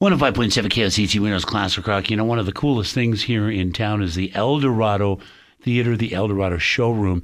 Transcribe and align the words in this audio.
105.7 0.00 0.70
KSET 0.70 1.20
Windows 1.20 1.44
Classic 1.44 1.86
Rock. 1.86 2.08
You 2.08 2.16
know, 2.16 2.24
one 2.24 2.38
of 2.38 2.46
the 2.46 2.54
coolest 2.54 2.94
things 2.94 3.24
here 3.24 3.50
in 3.50 3.70
town 3.70 4.02
is 4.02 4.14
the 4.14 4.34
Eldorado 4.34 5.18
Theater, 5.60 5.94
the 5.94 6.14
Eldorado 6.14 6.56
Showroom. 6.56 7.22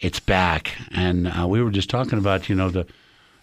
It's 0.00 0.20
back. 0.20 0.76
And 0.90 1.26
uh, 1.26 1.46
we 1.48 1.62
were 1.62 1.70
just 1.70 1.88
talking 1.88 2.18
about, 2.18 2.50
you 2.50 2.54
know, 2.54 2.68
the, 2.68 2.86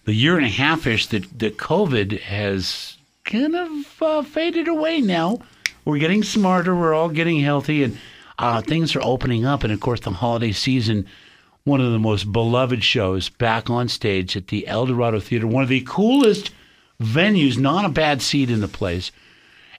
the 0.04 0.14
year 0.14 0.38
and 0.38 0.46
a 0.46 0.50
half 0.50 0.86
ish 0.86 1.08
that, 1.08 1.40
that 1.40 1.58
COVID 1.58 2.20
has 2.22 2.98
kind 3.24 3.56
of 3.56 4.04
uh, 4.04 4.22
faded 4.22 4.68
away 4.68 5.02
now. 5.02 5.40
We're 5.84 5.98
getting 5.98 6.22
smarter, 6.22 6.76
we're 6.76 6.94
all 6.94 7.10
getting 7.10 7.40
healthy, 7.40 7.82
and 7.82 7.98
uh, 8.38 8.62
things 8.62 8.96
are 8.96 9.02
opening 9.02 9.48
up. 9.48 9.64
And 9.64 9.74
of 9.74 9.80
course, 9.80 10.02
the 10.02 10.12
holiday 10.12 10.52
season, 10.52 11.08
one 11.64 11.82
of 11.82 11.92
the 11.92 11.98
most 11.98 12.32
beloved 12.32 12.84
shows 12.84 13.30
back 13.30 13.68
on 13.68 13.88
stage 13.88 14.38
at 14.38 14.50
the 14.50 14.68
Eldorado 14.68 15.20
Theater, 15.20 15.48
one 15.48 15.64
of 15.64 15.70
the 15.70 15.84
coolest 15.88 16.52
venues, 17.02 17.58
not 17.58 17.86
a 17.86 17.90
bad 17.90 18.22
seat 18.22 18.50
in 18.50 18.62
the 18.62 18.68
place, 18.68 19.12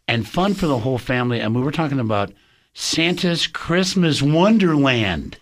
and 0.09 0.28
fun 0.28 0.54
for 0.54 0.66
the 0.66 0.78
whole 0.78 0.98
family. 0.98 1.40
And 1.40 1.54
we 1.54 1.62
were 1.62 1.73
talking 1.73 2.00
about 2.00 2.32
Santa's 2.74 3.46
Christmas 3.46 4.23
Wonderland. 4.23 5.38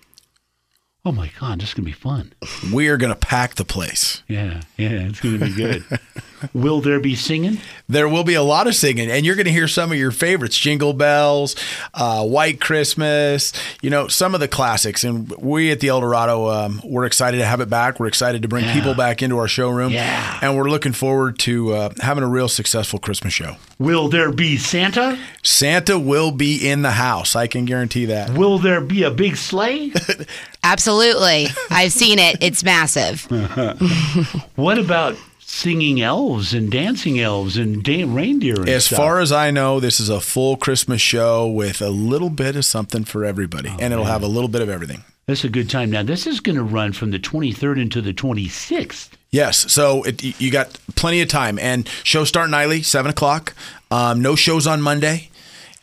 Oh 1.04 1.12
my 1.12 1.30
God, 1.38 1.60
this 1.60 1.68
is 1.68 1.74
going 1.74 1.84
to 1.84 1.90
be 1.90 1.92
fun. 1.92 2.32
We 2.72 2.88
are 2.88 2.96
going 2.96 3.12
to 3.12 3.18
pack 3.18 3.56
the 3.56 3.64
place. 3.64 4.22
Yeah, 4.26 4.62
yeah, 4.78 5.08
it's 5.08 5.20
going 5.20 5.38
to 5.38 5.44
be 5.44 5.52
good. 5.52 5.84
Will 6.52 6.80
there 6.80 7.00
be 7.00 7.14
singing? 7.14 7.58
There 7.88 8.08
will 8.08 8.24
be 8.24 8.34
a 8.34 8.42
lot 8.42 8.66
of 8.66 8.74
singing, 8.74 9.10
and 9.10 9.24
you're 9.24 9.36
going 9.36 9.46
to 9.46 9.52
hear 9.52 9.68
some 9.68 9.92
of 9.92 9.98
your 9.98 10.10
favorites 10.10 10.58
Jingle 10.58 10.92
Bells, 10.92 11.54
uh, 11.94 12.24
White 12.26 12.60
Christmas, 12.60 13.52
you 13.82 13.90
know, 13.90 14.08
some 14.08 14.34
of 14.34 14.40
the 14.40 14.48
classics. 14.48 15.04
And 15.04 15.30
we 15.36 15.70
at 15.70 15.80
the 15.80 15.88
Eldorado, 15.88 16.48
um, 16.48 16.80
we're 16.84 17.04
excited 17.04 17.38
to 17.38 17.44
have 17.44 17.60
it 17.60 17.68
back. 17.70 18.00
We're 18.00 18.06
excited 18.06 18.42
to 18.42 18.48
bring 18.48 18.64
Yeah. 18.64 18.74
people 18.74 18.94
back 18.94 19.22
into 19.22 19.38
our 19.38 19.48
showroom. 19.48 19.92
Yeah. 19.92 20.38
And 20.42 20.56
we're 20.56 20.70
looking 20.70 20.92
forward 20.92 21.38
to 21.40 21.72
uh, 21.74 21.90
having 22.00 22.24
a 22.24 22.28
real 22.28 22.48
successful 22.48 22.98
Christmas 22.98 23.32
show. 23.32 23.56
Will 23.78 24.08
there 24.08 24.32
be 24.32 24.56
Santa? 24.56 25.18
Santa 25.42 25.98
will 25.98 26.30
be 26.30 26.68
in 26.68 26.82
the 26.82 26.92
house. 26.92 27.36
I 27.36 27.46
can 27.46 27.64
guarantee 27.64 28.06
that. 28.06 28.30
Will 28.30 28.58
there 28.58 28.80
be 28.80 29.02
a 29.02 29.10
big 29.10 29.36
sleigh? 29.36 29.92
Absolutely. 30.64 31.48
I've 31.70 31.92
seen 31.92 32.18
it. 32.18 32.36
It's 32.40 32.64
massive. 32.64 33.24
what 34.56 34.78
about 34.78 35.16
singing 35.54 36.00
elves 36.00 36.52
and 36.52 36.70
dancing 36.70 37.20
elves 37.20 37.56
and 37.56 37.82
da- 37.84 38.04
reindeer 38.04 38.56
and 38.60 38.68
As 38.68 38.86
stuff? 38.86 38.96
far 38.98 39.20
as 39.20 39.30
I 39.30 39.50
know, 39.50 39.78
this 39.78 40.00
is 40.00 40.08
a 40.08 40.20
full 40.20 40.56
Christmas 40.56 41.00
show 41.00 41.46
with 41.48 41.80
a 41.80 41.90
little 41.90 42.30
bit 42.30 42.56
of 42.56 42.64
something 42.64 43.04
for 43.04 43.24
everybody, 43.24 43.68
Oh, 43.70 43.76
and 43.80 43.92
it'll 43.92 44.04
have 44.06 44.22
a 44.22 44.26
little 44.28 44.48
bit 44.48 44.62
of 44.62 44.68
everything. 44.68 45.04
This 45.26 45.38
is 45.40 45.44
a 45.46 45.48
good 45.48 45.70
time. 45.70 45.90
Now, 45.90 46.02
this 46.02 46.26
is 46.26 46.40
going 46.40 46.56
to 46.56 46.62
run 46.62 46.92
from 46.92 47.10
the 47.10 47.18
23rd 47.18 47.80
into 47.80 48.02
the 48.02 48.12
26th. 48.12 49.10
Yes, 49.30 49.72
so 49.72 50.02
it, 50.02 50.22
you 50.40 50.50
got 50.50 50.78
plenty 50.96 51.20
of 51.22 51.28
time, 51.28 51.58
and 51.58 51.88
show 52.02 52.24
start 52.24 52.50
nightly, 52.50 52.82
seven 52.82 53.10
o'clock. 53.10 53.54
Um, 53.90 54.20
no 54.22 54.34
shows 54.36 54.66
on 54.66 54.82
Monday, 54.82 55.30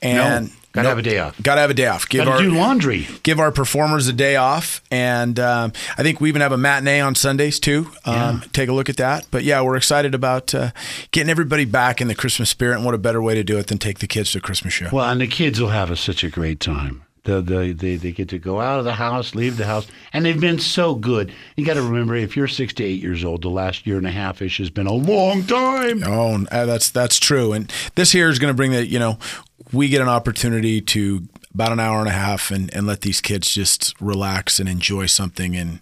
and 0.02 0.46
No, 0.48 0.52
gotta 0.72 0.90
have 0.90 0.98
a 0.98 1.02
day 1.02 1.20
off. 1.20 1.42
Got 1.42 1.56
to 1.56 1.62
have 1.62 1.70
a 1.70 1.74
day 1.74 1.88
off. 1.88 2.08
Give 2.08 2.26
Got 2.26 2.32
our 2.34 2.40
do 2.42 2.52
laundry. 2.52 3.08
give 3.24 3.40
our 3.40 3.52
performers 3.52 4.08
a 4.08 4.14
day 4.14 4.36
off, 4.36 4.82
and 4.92 5.40
um, 5.40 5.74
I 5.98 6.04
think 6.04 6.22
we 6.22 6.30
even 6.30 6.42
have 6.42 6.52
a 6.52 6.58
matinee 6.58 7.00
on 7.02 7.16
Sundays 7.16 7.60
too. 7.60 7.92
Um, 8.06 8.42
Take 8.54 8.70
a 8.70 8.74
look 8.74 8.90
at 8.90 8.98
that. 8.98 9.26
But 9.32 9.44
yeah, 9.44 9.62
we're 9.62 9.76
excited 9.78 10.14
about 10.16 10.54
uh, 10.56 10.72
getting 11.12 11.30
everybody 11.30 11.66
back 11.66 12.02
in 12.02 12.08
the 12.08 12.16
Christmas 12.16 12.50
spirit, 12.50 12.76
and 12.76 12.86
what 12.86 12.94
a 12.94 12.98
better 12.98 13.22
way 13.22 13.36
to 13.36 13.44
do 13.44 13.58
it 13.58 13.68
than 13.68 13.78
take 13.78 14.00
the 14.00 14.08
kids 14.08 14.32
to 14.32 14.38
a 14.38 14.42
Christmas 14.42 14.74
show. 14.74 14.90
Well, 14.92 15.10
and 15.10 15.20
the 15.22 15.28
kids 15.28 15.60
will 15.60 15.70
have 15.70 15.92
a, 15.92 15.96
such 15.96 16.24
a 16.24 16.30
great 16.30 16.60
time. 16.60 17.04
The, 17.24 17.40
the, 17.40 17.72
they, 17.74 17.98
they 17.98 18.12
get 18.12 18.30
to 18.30 18.40
go 18.40 18.60
out 18.60 18.80
of 18.80 18.86
the 18.86 18.94
house, 18.96 19.36
leave 19.36 19.56
the 19.58 19.68
house, 19.68 19.86
and 20.12 20.26
they've 20.26 20.42
been 20.42 20.58
so 20.58 20.96
good. 20.96 21.32
You 21.56 21.64
got 21.64 21.76
to 21.76 21.84
remember, 21.84 22.16
if 22.16 22.36
you're 22.36 22.48
six 22.48 22.74
to 22.74 22.84
eight 22.84 23.00
years 23.00 23.24
old, 23.24 23.44
the 23.44 23.50
last 23.50 23.86
year 23.86 23.98
and 23.98 24.08
a 24.08 24.12
half 24.12 24.42
ish 24.42 24.58
has 24.58 24.72
been 24.72 24.88
a 24.88 24.94
long 24.94 25.44
time. 25.44 26.02
Oh, 26.04 26.44
uh, 26.52 26.66
that's 26.66 26.90
that's 26.90 27.20
true. 27.20 27.54
And 27.54 27.72
this 27.94 28.12
here 28.12 28.28
is 28.28 28.40
going 28.40 28.52
to 28.52 28.56
bring 28.58 28.72
the 28.72 28.88
you 28.88 28.98
know 28.98 29.20
we 29.74 29.90
get 29.90 30.02
an 30.02 30.10
opportunity 30.10 30.82
to 30.82 31.28
about 31.54 31.72
an 31.72 31.80
hour 31.80 32.00
and 32.00 32.08
a 32.08 32.14
half 32.14 32.52
and, 32.52 32.74
and 32.74 32.88
let 32.88 33.02
these 33.02 33.22
kids 33.22 33.54
just 33.54 33.94
relax 34.00 34.60
and 34.60 34.70
enjoy 34.70 35.06
something 35.06 35.56
and 35.56 35.82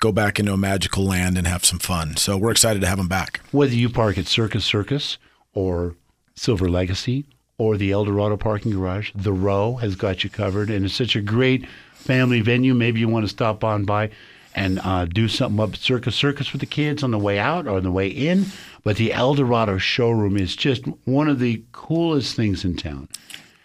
go 0.00 0.12
back 0.12 0.38
into 0.38 0.52
a 0.52 0.56
magical 0.56 1.04
land 1.04 1.36
and 1.38 1.46
have 1.46 1.64
some 1.64 1.78
fun. 1.78 2.16
So 2.16 2.36
we're 2.36 2.50
excited 2.50 2.80
to 2.80 2.86
have 2.86 2.98
them 2.98 3.08
back. 3.08 3.40
Whether 3.52 3.74
you 3.74 3.88
park 3.88 4.18
at 4.18 4.26
Circus 4.26 4.64
Circus 4.64 5.18
or 5.52 5.96
Silver 6.34 6.68
Legacy 6.68 7.24
or 7.58 7.76
the 7.76 7.92
Eldorado 7.92 8.36
parking 8.36 8.72
garage, 8.72 9.12
the 9.14 9.32
Row 9.32 9.76
has 9.76 9.94
got 9.94 10.24
you 10.24 10.30
covered, 10.30 10.70
and 10.70 10.84
it's 10.84 10.94
such 10.94 11.16
a 11.16 11.20
great 11.20 11.66
family 11.94 12.40
venue. 12.40 12.74
Maybe 12.74 13.00
you 13.00 13.08
want 13.08 13.24
to 13.24 13.30
stop 13.30 13.62
on 13.62 13.84
by 13.84 14.10
and 14.54 14.80
uh, 14.84 15.04
do 15.04 15.28
something 15.28 15.60
up 15.60 15.74
at 15.74 15.80
Circus 15.80 16.14
Circus 16.14 16.52
with 16.52 16.60
the 16.60 16.66
kids 16.66 17.02
on 17.02 17.10
the 17.10 17.18
way 17.18 17.38
out 17.38 17.66
or 17.66 17.76
on 17.76 17.82
the 17.82 17.90
way 17.90 18.08
in. 18.08 18.46
But 18.84 18.96
the 18.96 19.14
Eldorado 19.14 19.78
showroom 19.78 20.36
is 20.36 20.54
just 20.54 20.84
one 21.04 21.28
of 21.28 21.38
the 21.38 21.62
coolest 21.72 22.36
things 22.36 22.64
in 22.64 22.76
town. 22.76 23.08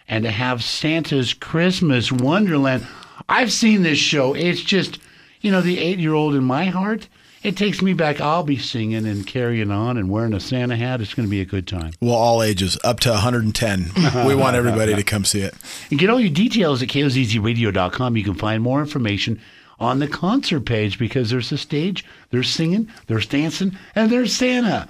And 0.08 0.24
to 0.24 0.30
have 0.30 0.64
Santa's 0.64 1.34
Christmas 1.34 2.10
Wonderland, 2.10 2.86
I've 3.28 3.52
seen 3.52 3.82
this 3.82 3.98
show. 3.98 4.34
It's 4.34 4.62
just, 4.62 4.98
you 5.40 5.52
know, 5.52 5.60
the 5.60 5.78
eight 5.78 5.98
year 5.98 6.14
old 6.14 6.34
in 6.34 6.42
my 6.42 6.64
heart. 6.64 7.06
It 7.42 7.56
takes 7.56 7.80
me 7.80 7.94
back. 7.94 8.20
I'll 8.20 8.42
be 8.42 8.58
singing 8.58 9.06
and 9.06 9.26
carrying 9.26 9.70
on 9.70 9.96
and 9.96 10.10
wearing 10.10 10.34
a 10.34 10.40
Santa 10.40 10.76
hat. 10.76 11.00
It's 11.00 11.14
going 11.14 11.26
to 11.26 11.30
be 11.30 11.40
a 11.40 11.46
good 11.46 11.66
time. 11.66 11.92
Well, 12.00 12.14
all 12.14 12.42
ages 12.42 12.76
up 12.84 13.00
to 13.00 13.10
110. 13.10 13.92
we 14.26 14.34
want 14.34 14.56
everybody 14.56 14.94
to 14.94 15.02
come 15.02 15.24
see 15.24 15.40
it. 15.40 15.54
And 15.90 15.98
get 15.98 16.10
all 16.10 16.20
your 16.20 16.30
details 16.30 16.82
at 16.82 16.88
kozzradio.com. 16.88 18.16
You 18.16 18.24
can 18.24 18.34
find 18.34 18.62
more 18.62 18.80
information 18.80 19.40
on 19.78 19.98
the 20.00 20.08
concert 20.08 20.60
page 20.66 20.98
because 20.98 21.30
there's 21.30 21.50
a 21.52 21.56
stage, 21.56 22.04
there's 22.30 22.50
singing, 22.50 22.90
there's 23.06 23.26
dancing, 23.26 23.76
and 23.94 24.10
there's 24.10 24.34
Santa. 24.34 24.86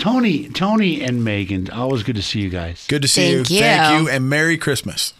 Tony, 0.00 0.48
Tony, 0.48 1.02
and 1.02 1.22
Megan, 1.22 1.68
always 1.70 2.02
good 2.02 2.16
to 2.16 2.22
see 2.22 2.40
you 2.40 2.48
guys. 2.48 2.86
Good 2.88 3.02
to 3.02 3.08
see 3.08 3.34
Thank 3.34 3.50
you. 3.50 3.56
you. 3.56 3.62
Thank 3.62 4.00
you, 4.00 4.08
and 4.08 4.30
Merry 4.30 4.56
Christmas. 4.56 5.12